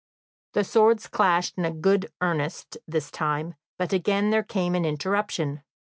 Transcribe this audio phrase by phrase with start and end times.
[0.53, 5.61] The swords clashed in good earnest this time, but again there came an interruption.